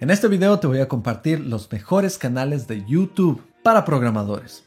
[0.00, 4.64] En este video te voy a compartir los mejores canales de YouTube para programadores.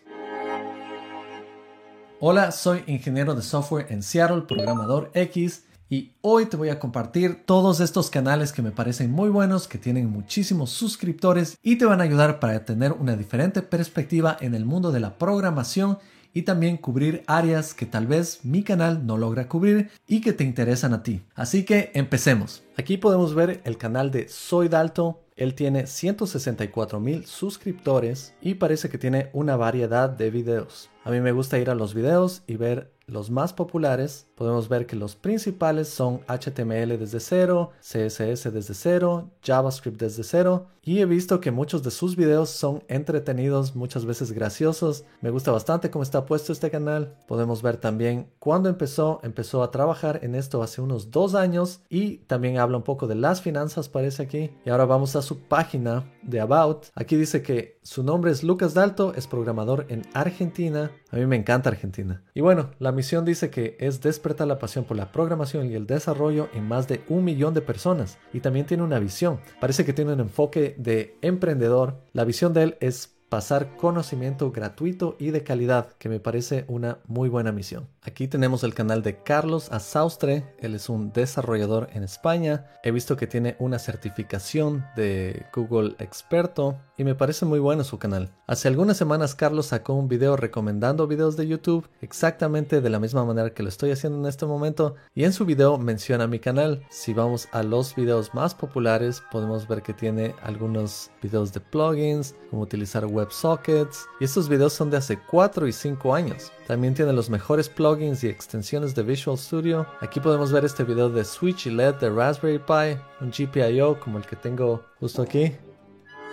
[2.19, 7.43] Hola, soy ingeniero de software en Seattle, programador X, y hoy te voy a compartir
[7.45, 11.99] todos estos canales que me parecen muy buenos, que tienen muchísimos suscriptores y te van
[11.99, 15.99] a ayudar para tener una diferente perspectiva en el mundo de la programación
[16.33, 20.43] y también cubrir áreas que tal vez mi canal no logra cubrir y que te
[20.43, 21.21] interesan a ti.
[21.35, 22.63] Así que empecemos.
[22.77, 25.21] Aquí podemos ver el canal de Soy Dalto.
[25.35, 30.89] Él tiene 164 mil suscriptores y parece que tiene una variedad de videos.
[31.03, 34.85] A mí me gusta ir a los videos y ver los más populares, podemos ver
[34.85, 41.05] que los principales son HTML desde cero, CSS desde cero, JavaScript desde cero y he
[41.05, 45.05] visto que muchos de sus videos son entretenidos, muchas veces graciosos.
[45.21, 47.15] Me gusta bastante cómo está puesto este canal.
[47.25, 52.17] Podemos ver también cuándo empezó, empezó a trabajar en esto hace unos dos años y
[52.27, 54.51] también habla un poco de las finanzas parece aquí.
[54.65, 56.85] Y ahora vamos a su página de About.
[56.95, 60.91] Aquí dice que su nombre es Lucas Dalto, es programador en Argentina.
[61.11, 62.23] A mí me encanta Argentina.
[62.33, 65.87] Y bueno, la misión dice que es despertar la pasión por la programación y el
[65.87, 68.17] desarrollo en más de un millón de personas.
[68.33, 69.39] Y también tiene una visión.
[69.59, 72.01] Parece que tiene un enfoque de emprendedor.
[72.13, 76.99] La visión de él es pasar conocimiento gratuito y de calidad, que me parece una
[77.07, 77.87] muy buena misión.
[78.05, 82.65] Aquí tenemos el canal de Carlos Azaustre, él es un desarrollador en España.
[82.83, 87.99] He visto que tiene una certificación de Google Experto y me parece muy bueno su
[87.99, 88.29] canal.
[88.45, 93.23] Hace algunas semanas Carlos sacó un video recomendando videos de YouTube exactamente de la misma
[93.23, 96.85] manera que lo estoy haciendo en este momento y en su video menciona mi canal.
[96.89, 102.35] Si vamos a los videos más populares podemos ver que tiene algunos videos de plugins,
[102.49, 106.51] cómo utilizar web WebSockets y estos videos son de hace 4 y 5 años.
[106.67, 109.85] También tiene los mejores plugins y extensiones de Visual Studio.
[110.01, 114.17] Aquí podemos ver este video de Switch y LED de Raspberry Pi, un GPIO como
[114.17, 115.55] el que tengo justo aquí.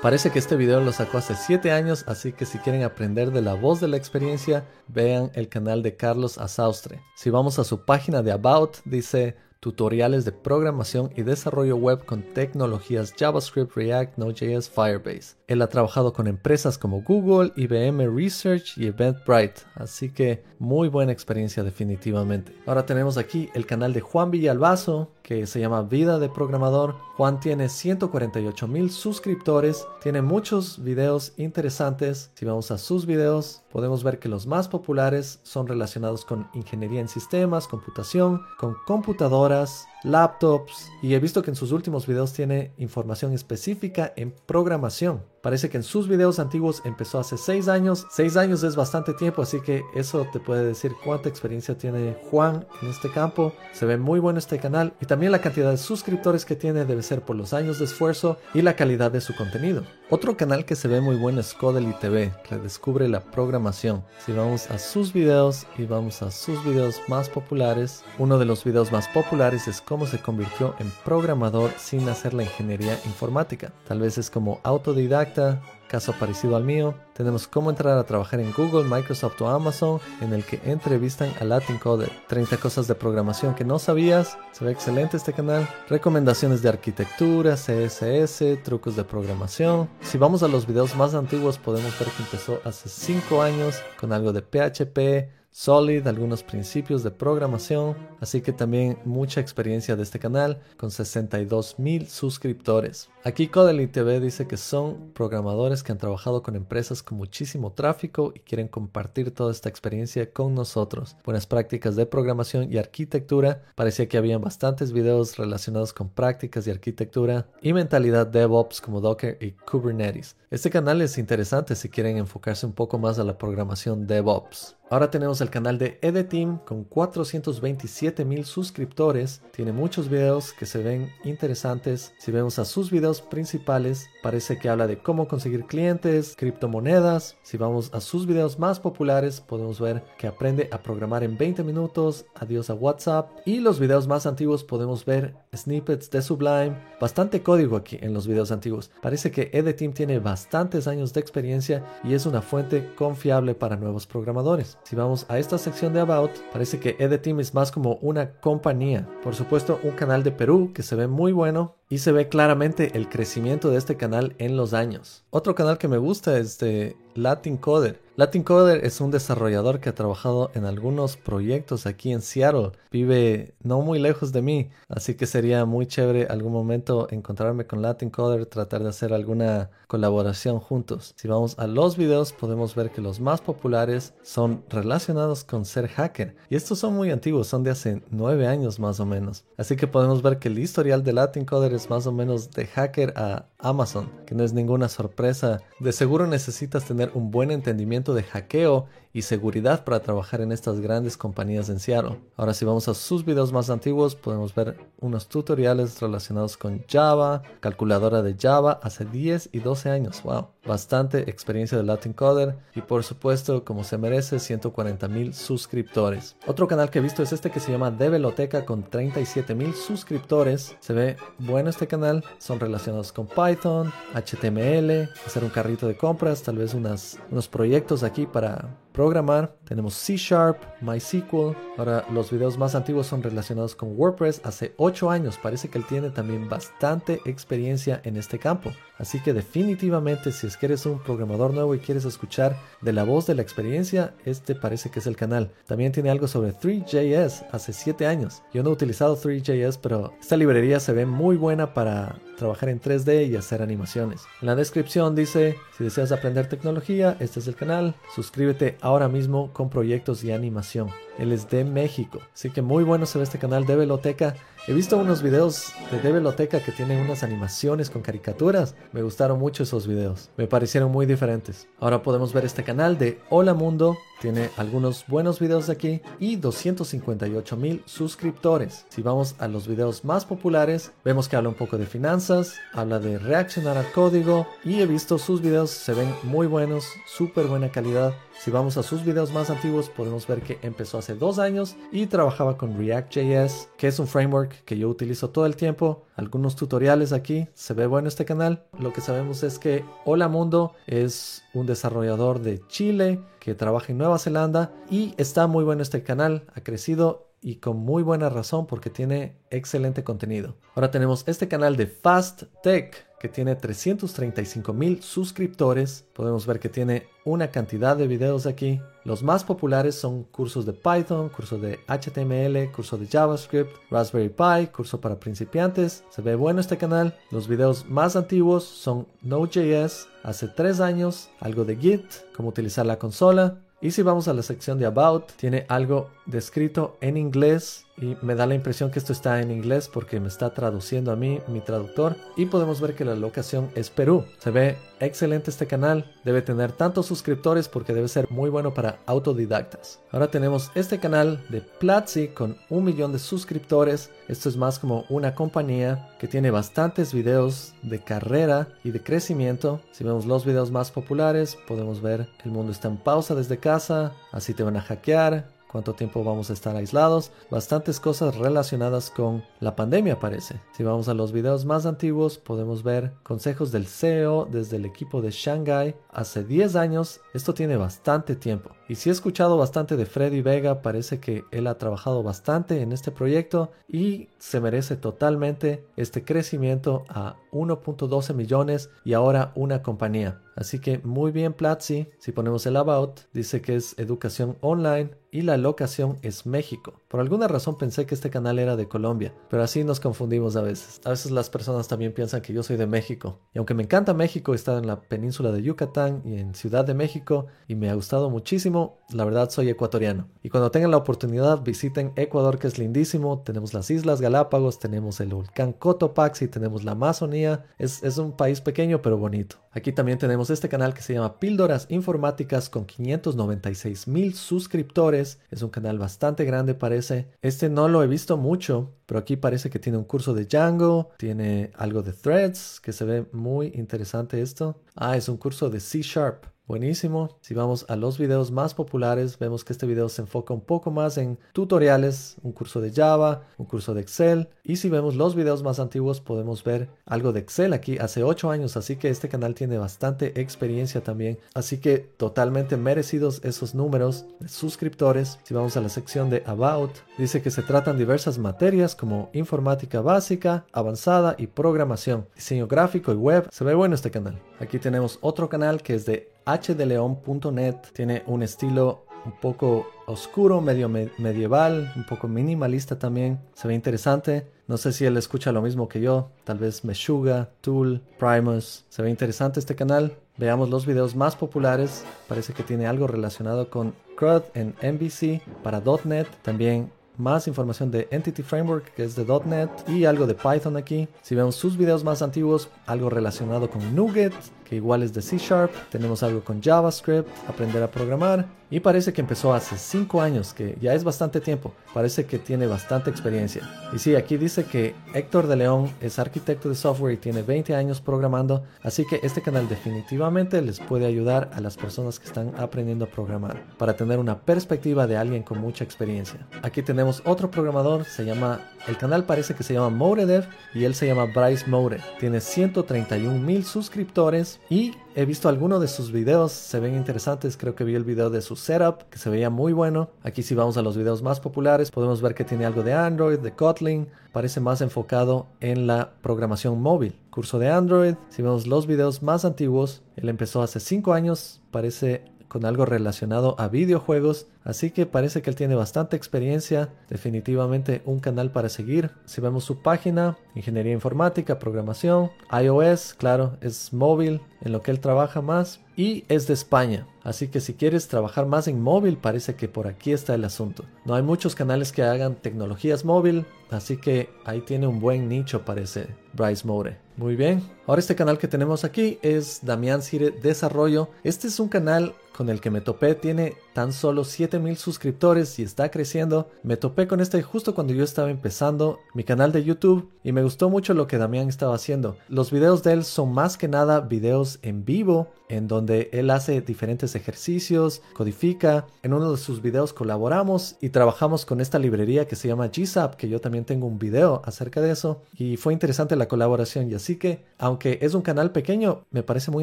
[0.01, 3.43] Parece que este video lo sacó hace 7 años, así que si quieren aprender de
[3.43, 7.03] la voz de la experiencia, vean el canal de Carlos Azaustre.
[7.15, 12.23] Si vamos a su página de About, dice tutoriales de programación y desarrollo web con
[12.23, 15.37] tecnologías JavaScript, React, Node.js, Firebase.
[15.47, 21.13] Él ha trabajado con empresas como Google, IBM Research y Eventbrite, así que muy buena
[21.13, 22.55] experiencia definitivamente.
[22.67, 26.97] Ahora tenemos aquí el canal de Juan Villalbazo, que se llama Vida de Programador.
[27.17, 32.31] Juan tiene 148 mil suscriptores, tiene muchos videos interesantes.
[32.35, 37.01] Si vamos a sus videos, podemos ver que los más populares son relacionados con ingeniería
[37.01, 42.33] en sistemas, computación, con computadoras, horas laptops y he visto que en sus últimos videos
[42.33, 45.23] tiene información específica en programación.
[45.43, 48.07] Parece que en sus videos antiguos empezó hace 6 años.
[48.11, 52.67] 6 años es bastante tiempo, así que eso te puede decir cuánta experiencia tiene Juan
[52.83, 53.55] en este campo.
[53.73, 57.03] Se ve muy bueno este canal y también la cantidad de suscriptores que tiene debe
[57.03, 59.83] ser por los años de esfuerzo y la calidad de su contenido.
[60.11, 64.05] Otro canal que se ve muy bueno es Codely TV, que descubre la programación.
[64.27, 68.63] Si vamos a sus videos y vamos a sus videos más populares, uno de los
[68.65, 73.73] videos más populares es cómo se convirtió en programador sin hacer la ingeniería informática.
[73.89, 76.95] Tal vez es como autodidacta, caso parecido al mío.
[77.13, 81.45] Tenemos cómo entrar a trabajar en Google, Microsoft o Amazon, en el que entrevistan a
[81.45, 82.09] Latin Coder.
[82.29, 84.39] 30 cosas de programación que no sabías.
[84.53, 85.69] Se ve excelente este canal.
[85.89, 89.91] Recomendaciones de arquitectura, CSS, trucos de programación.
[90.03, 94.13] Si vamos a los videos más antiguos podemos ver que empezó hace 5 años con
[94.13, 100.21] algo de PHP, Solid, algunos principios de programación, así que también mucha experiencia de este
[100.21, 103.11] canal con 62 mil suscriptores.
[103.25, 108.33] Aquí Codely TV dice que son programadores que han trabajado con empresas con muchísimo tráfico
[108.33, 111.17] y quieren compartir toda esta experiencia con nosotros.
[111.25, 113.63] Buenas prácticas de programación y arquitectura.
[113.75, 119.37] Parecía que habían bastantes videos relacionados con prácticas de arquitectura y mentalidad DevOps como Docker
[119.41, 120.37] y Kubernetes.
[120.49, 124.77] Este canal es interesante si quieren enfocarse un poco más a la programación DevOps.
[124.93, 129.41] Ahora tenemos el canal de Edeteam con 427 mil suscriptores.
[129.53, 132.13] Tiene muchos videos que se ven interesantes.
[132.19, 137.37] Si vemos a sus videos principales, parece que habla de cómo conseguir clientes, criptomonedas.
[137.45, 141.63] Si vamos a sus videos más populares, podemos ver que aprende a programar en 20
[141.63, 143.31] minutos, adiós a WhatsApp.
[143.47, 146.77] Y los videos más antiguos podemos ver snippets de Sublime.
[147.01, 148.91] Bastante código aquí en los videos antiguos.
[149.01, 154.09] Parece que Edeteam tiene bastantes años de experiencia y es una fuente confiable para nuevos
[154.09, 154.80] programadores.
[154.85, 159.09] Si vamos a esta sección de About, parece que Edeteam es más como una compañía.
[159.23, 162.97] Por supuesto, un canal de Perú que se ve muy bueno y se ve claramente
[162.97, 165.25] el crecimiento de este canal en los años.
[165.31, 168.01] Otro canal que me gusta es de Latin Coder.
[168.17, 172.73] Latin Coder es un desarrollador que ha trabajado en algunos proyectos aquí en Seattle.
[172.93, 177.81] Vive no muy lejos de mí, así que sería muy chévere algún momento encontrarme con
[177.81, 181.15] Latin Coder, tratar de hacer alguna colaboración juntos.
[181.17, 185.89] Si vamos a los videos podemos ver que los más populares son relacionados con ser
[185.89, 186.37] hacker.
[186.51, 189.45] Y estos son muy antiguos, son de hace nueve años más o menos.
[189.57, 192.67] Así que podemos ver que el historial de Latin Coder es más o menos de
[192.67, 195.61] hacker a Amazon, que no es ninguna sorpresa.
[195.79, 200.81] De seguro necesitas tener un buen entendimiento de hackeo y seguridad para trabajar en estas
[200.81, 202.21] grandes compañías en Seattle.
[202.37, 207.43] Ahora si vamos a sus videos más antiguos podemos ver unos tutoriales relacionados con Java,
[207.61, 210.23] calculadora de Java hace 10 y 12 años.
[210.23, 216.37] Wow, bastante experiencia de Latin Coder y por supuesto como se merece 140 mil suscriptores.
[216.47, 220.77] Otro canal que he visto es este que se llama Develoteca con 37 mil suscriptores.
[220.79, 226.43] Se ve bueno este canal, son relacionados con Python, HTML, hacer un carrito de compras,
[226.43, 229.57] tal vez unas, unos proyectos aquí para programar.
[229.65, 231.57] Tenemos C Sharp, MySQL.
[231.79, 234.41] Ahora los videos más antiguos son relacionados con WordPress.
[234.45, 238.73] Hace 8 años parece que él tiene también bastante experiencia en este campo.
[238.99, 243.05] Así que definitivamente si es que eres un programador nuevo y quieres escuchar de la
[243.05, 245.53] voz de la experiencia, este parece que es el canal.
[245.67, 248.43] También tiene algo sobre 3JS hace 7 años.
[248.53, 252.81] Yo no he utilizado 3JS, pero esta librería se ve muy buena para trabajar en
[252.81, 254.23] 3D y hacer animaciones.
[254.41, 257.95] En la descripción dice, si deseas aprender tecnología, este es el canal.
[258.15, 260.89] Suscríbete ahora mismo con proyectos y animación.
[261.19, 262.19] Él es de México.
[262.33, 264.35] Así que muy bueno se ve este canal de Veloteca.
[264.71, 268.77] He visto unos videos de Develoteca que tienen unas animaciones con caricaturas.
[268.93, 270.31] Me gustaron mucho esos videos.
[270.37, 271.67] Me parecieron muy diferentes.
[271.81, 273.99] Ahora podemos ver este canal de Hola Mundo.
[274.21, 278.87] Tiene algunos buenos videos aquí y 258 mil suscriptores.
[278.91, 283.01] Si vamos a los videos más populares, vemos que habla un poco de finanzas, habla
[283.01, 287.73] de reaccionar al código y he visto sus videos, se ven muy buenos, súper buena
[287.73, 288.13] calidad.
[288.39, 292.07] Si vamos a sus videos más antiguos, podemos ver que empezó hace dos años y
[292.07, 296.05] trabajaba con React.js, que es un framework que yo utilizo todo el tiempo.
[296.17, 298.65] Algunos tutoriales aquí, se ve bueno este canal.
[298.79, 303.99] Lo que sabemos es que Hola Mundo es un desarrollador de Chile que trabaja en
[303.99, 308.67] Nueva Zelanda y está muy bueno este canal, ha crecido y con muy buena razón
[308.67, 310.57] porque tiene excelente contenido.
[310.75, 316.07] Ahora tenemos este canal de Fast Tech que tiene 335 mil suscriptores.
[316.15, 318.81] Podemos ver que tiene una cantidad de videos aquí.
[319.05, 324.69] Los más populares son cursos de Python, cursos de HTML, curso de JavaScript, Raspberry Pi,
[324.69, 326.03] curso para principiantes.
[326.09, 327.15] Se ve bueno este canal.
[327.31, 332.99] Los videos más antiguos son Node.js, hace 3 años, algo de Git, cómo utilizar la
[332.99, 333.59] consola.
[333.83, 338.35] Y si vamos a la sección de About, tiene algo descrito en inglés y me
[338.35, 341.61] da la impresión que esto está en inglés porque me está traduciendo a mí mi
[341.61, 344.25] traductor y podemos ver que la locación es Perú.
[344.39, 348.99] Se ve excelente este canal, debe tener tantos suscriptores porque debe ser muy bueno para
[349.07, 350.01] autodidactas.
[350.11, 354.11] Ahora tenemos este canal de Platzi con un millón de suscriptores.
[354.29, 359.81] Esto es más como una compañía que tiene bastantes videos de carrera y de crecimiento.
[359.93, 364.13] Si vemos los videos más populares, podemos ver el mundo está en pausa desde casa,
[364.33, 369.45] así te van a hackear, cuánto tiempo vamos a estar aislados, bastantes cosas relacionadas con
[369.61, 370.61] la pandemia parece.
[370.73, 375.23] Si vamos a los videos más antiguos podemos ver consejos del CEO desde el equipo
[375.23, 378.71] de Shanghai hace 10 años, esto tiene bastante tiempo.
[378.89, 382.93] Y si he escuchado bastante de Freddy Vega, parece que él ha trabajado bastante en
[382.93, 390.41] este proyecto y se merece totalmente este crecimiento a 1.12 millones y ahora una compañía.
[390.57, 395.43] Así que muy bien Platzi, si ponemos el about, dice que es educación online y
[395.43, 396.95] la locación es México.
[397.09, 400.63] Por alguna razón pensé que este canal era de Colombia, pero así nos confundimos a
[400.63, 401.01] veces.
[401.05, 403.39] A veces las personas también piensan que yo soy de México.
[403.55, 406.85] Y aunque me encanta México, he estado en la península de Yucatán y en Ciudad
[406.85, 410.29] de México y me ha gustado muchísimo, la verdad soy ecuatoriano.
[410.43, 415.21] Y cuando tengan la oportunidad visiten Ecuador que es lindísimo, tenemos las Islas Galápagos, tenemos
[415.21, 419.57] el volcán Cotopaxi, tenemos la Amazonía, es, es un país pequeño pero bonito.
[419.73, 425.20] Aquí también tenemos este canal que se llama Píldoras Informáticas con 596 mil suscriptores.
[425.21, 427.29] Es un canal bastante grande parece.
[427.43, 431.11] Este no lo he visto mucho, pero aquí parece que tiene un curso de Django,
[431.19, 434.81] tiene algo de Threads, que se ve muy interesante esto.
[434.95, 436.47] Ah, es un curso de C Sharp.
[436.71, 437.37] Buenísimo.
[437.41, 440.93] Si vamos a los videos más populares, vemos que este video se enfoca un poco
[440.93, 444.49] más en tutoriales, un curso de Java, un curso de Excel.
[444.63, 448.53] Y si vemos los videos más antiguos, podemos ver algo de Excel aquí hace 8
[448.53, 451.41] años, así que este canal tiene bastante experiencia también.
[451.55, 455.41] Así que totalmente merecidos esos números de suscriptores.
[455.43, 460.03] Si vamos a la sección de About, dice que se tratan diversas materias como informática
[460.03, 463.49] básica, avanzada y programación, diseño gráfico y web.
[463.51, 464.41] Se ve bueno este canal.
[464.61, 467.77] Aquí tenemos otro canal que es de hdleon.net.
[467.93, 473.41] Tiene un estilo un poco oscuro, medio medieval, un poco minimalista también.
[473.55, 474.47] Se ve interesante.
[474.67, 476.31] No sé si él escucha lo mismo que yo.
[476.45, 478.85] Tal vez Meshuga, Tool, Primus.
[478.89, 480.17] Se ve interesante este canal.
[480.37, 482.05] Veamos los videos más populares.
[482.29, 486.29] Parece que tiene algo relacionado con CRUD en MVC para .NET.
[486.43, 491.09] También más información de Entity Framework, que es de .NET, y algo de Python aquí.
[491.21, 494.33] Si vemos sus videos más antiguos, algo relacionado con NuGet,
[494.71, 495.73] que igual es de C Sharp.
[495.91, 498.47] Tenemos algo con JavaScript, aprender a programar.
[498.73, 501.75] Y parece que empezó hace 5 años, que ya es bastante tiempo.
[501.93, 503.69] Parece que tiene bastante experiencia.
[503.93, 507.75] Y sí, aquí dice que Héctor de León es arquitecto de software y tiene 20
[507.75, 508.63] años programando.
[508.85, 513.09] Así que este canal definitivamente les puede ayudar a las personas que están aprendiendo a
[513.09, 516.47] programar para tener una perspectiva de alguien con mucha experiencia.
[516.63, 520.95] Aquí tenemos otro programador, se llama, el canal parece que se llama Moredev y él
[520.95, 521.99] se llama Bryce More.
[522.21, 527.57] Tiene 131 mil suscriptores y he visto algunos de sus videos, se ven interesantes.
[527.57, 530.11] Creo que vi el video de su setup, que se veía muy bueno.
[530.23, 533.39] Aquí si vamos a los videos más populares, podemos ver que tiene algo de Android,
[533.39, 534.09] de Kotlin.
[534.33, 537.19] Parece más enfocado en la programación móvil.
[537.31, 538.15] Curso de Android.
[538.29, 541.61] Si vemos los videos más antiguos, él empezó hace 5 años.
[541.73, 548.03] Parece con algo relacionado a videojuegos, así que parece que él tiene bastante experiencia, definitivamente
[548.05, 549.13] un canal para seguir.
[549.25, 555.01] Si vemos su página, ingeniería informática, programación, iOS, claro, es móvil en lo que él
[555.01, 557.07] trabaja más y es de España.
[557.23, 560.85] Así que si quieres trabajar más en móvil, parece que por aquí está el asunto.
[561.05, 565.65] No hay muchos canales que hagan tecnologías móvil, así que ahí tiene un buen nicho,
[565.65, 566.99] parece Bryce More.
[567.17, 567.63] Muy bien.
[567.87, 571.11] Ahora este canal que tenemos aquí es Damián Sire Desarrollo.
[571.23, 575.63] Este es un canal con el que me topé tiene tan solo 7000 suscriptores y
[575.63, 576.49] está creciendo.
[576.63, 580.43] Me topé con este justo cuando yo estaba empezando mi canal de YouTube y me
[580.43, 582.17] gustó mucho lo que Damián estaba haciendo.
[582.29, 586.61] Los videos de él son más que nada videos en vivo en donde él hace
[586.61, 588.87] diferentes ejercicios, codifica.
[589.03, 593.17] En uno de sus videos colaboramos y trabajamos con esta librería que se llama GZAP,
[593.17, 596.95] que yo también tengo un video acerca de eso y fue interesante la colaboración y
[596.95, 599.63] así que aunque es un canal pequeño, me parece muy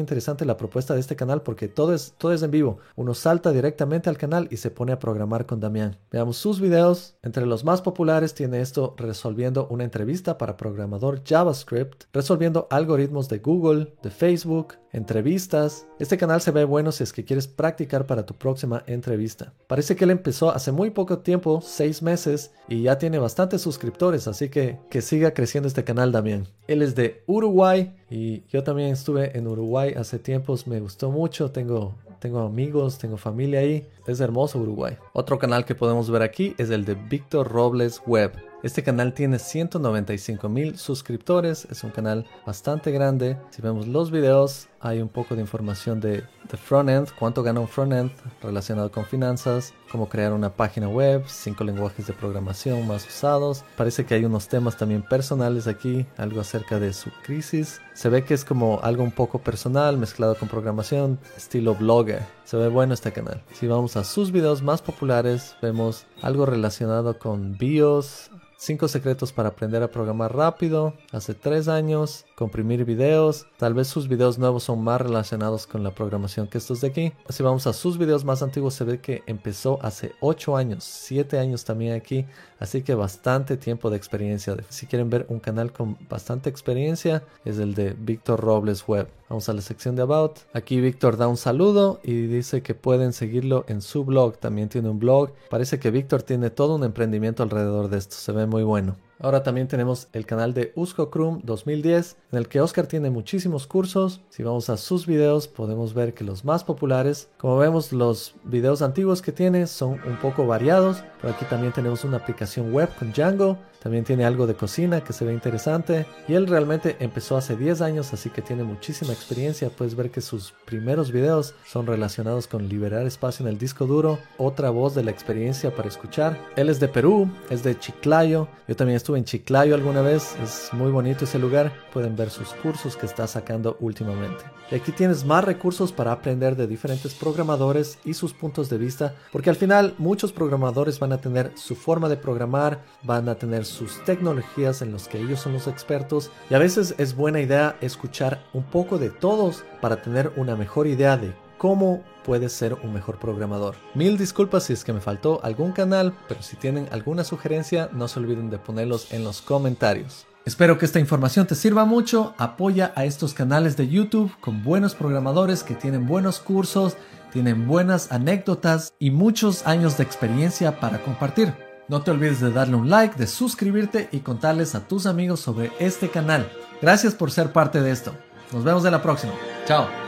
[0.00, 2.78] interesante la propuesta de este canal porque todo es, todo es en vivo.
[2.94, 5.96] Uno salta directamente al canal y se pone a programar con Damián.
[6.12, 7.16] Veamos sus videos.
[7.22, 13.38] Entre los más populares tiene esto resolviendo una entrevista para programador JavaScript, resolviendo algoritmos de
[13.38, 15.86] Google, de Facebook, entrevistas.
[15.98, 19.52] Este canal se ve bueno si es que quieres practicar para tu próxima entrevista.
[19.66, 24.28] Parece que él empezó hace muy poco tiempo, seis meses, y ya tiene bastantes suscriptores,
[24.28, 26.46] así que que siga creciendo este canal Damián.
[26.66, 31.50] Él es de Uruguay y yo también estuve en Uruguay hace tiempos, me gustó mucho,
[31.50, 33.88] tengo tengo amigos, tengo familia ahí.
[34.06, 34.96] Es hermoso Uruguay.
[35.12, 38.32] Otro canal que podemos ver aquí es el de Víctor Robles Web.
[38.62, 43.36] Este canal tiene 195 mil suscriptores, es un canal bastante grande.
[43.50, 47.68] Si vemos los videos, hay un poco de información de, de frontend, cuánto gana un
[47.68, 48.10] frontend
[48.42, 53.64] relacionado con finanzas, cómo crear una página web, cinco lenguajes de programación más usados.
[53.76, 57.80] Parece que hay unos temas también personales aquí, algo acerca de su crisis.
[57.94, 62.22] Se ve que es como algo un poco personal mezclado con programación, estilo blogger.
[62.44, 63.42] Se ve bueno este canal.
[63.52, 68.30] Si vamos a sus videos más populares, vemos algo relacionado con BIOS,
[68.60, 74.08] 5 secretos para aprender a programar rápido, hace 3 años, comprimir videos, tal vez sus
[74.08, 77.12] videos nuevos son más relacionados con la programación que estos de aquí.
[77.28, 81.38] Si vamos a sus videos más antiguos se ve que empezó hace 8 años, 7
[81.38, 82.26] años también aquí,
[82.58, 84.56] así que bastante tiempo de experiencia.
[84.68, 89.17] Si quieren ver un canal con bastante experiencia es el de Víctor Robles Web.
[89.28, 90.38] Vamos a la sección de About.
[90.54, 94.38] Aquí Víctor da un saludo y dice que pueden seguirlo en su blog.
[94.38, 95.32] También tiene un blog.
[95.50, 98.16] Parece que Víctor tiene todo un emprendimiento alrededor de esto.
[98.16, 98.96] Se ve muy bueno.
[99.20, 103.66] Ahora también tenemos el canal de Usco Chrome 2010, en el que Oscar tiene muchísimos
[103.66, 104.20] cursos.
[104.28, 108.80] Si vamos a sus videos, podemos ver que los más populares, como vemos, los videos
[108.80, 111.02] antiguos que tiene son un poco variados.
[111.20, 113.58] Pero aquí también tenemos una aplicación web con Django.
[113.82, 116.06] También tiene algo de cocina que se ve interesante.
[116.26, 119.70] Y él realmente empezó hace 10 años, así que tiene muchísima experiencia.
[119.70, 124.18] Puedes ver que sus primeros videos son relacionados con liberar espacio en el disco duro.
[124.36, 126.38] Otra voz de la experiencia para escuchar.
[126.56, 128.48] Él es de Perú, es de Chiclayo.
[128.66, 132.28] Yo también estoy estuve en Chiclayo alguna vez, es muy bonito ese lugar, pueden ver
[132.28, 134.44] sus cursos que está sacando últimamente.
[134.70, 139.14] Y aquí tienes más recursos para aprender de diferentes programadores y sus puntos de vista,
[139.32, 143.64] porque al final muchos programadores van a tener su forma de programar, van a tener
[143.64, 147.78] sus tecnologías en las que ellos son los expertos, y a veces es buena idea
[147.80, 152.92] escuchar un poco de todos para tener una mejor idea de cómo puedes ser un
[152.92, 153.74] mejor programador.
[153.94, 158.08] Mil disculpas si es que me faltó algún canal, pero si tienen alguna sugerencia no
[158.08, 160.26] se olviden de ponerlos en los comentarios.
[160.44, 162.34] Espero que esta información te sirva mucho.
[162.38, 166.96] Apoya a estos canales de YouTube con buenos programadores que tienen buenos cursos,
[167.32, 171.52] tienen buenas anécdotas y muchos años de experiencia para compartir.
[171.88, 175.72] No te olvides de darle un like, de suscribirte y contarles a tus amigos sobre
[175.78, 176.50] este canal.
[176.80, 178.14] Gracias por ser parte de esto.
[178.52, 179.32] Nos vemos en la próxima.
[179.66, 180.07] Chao.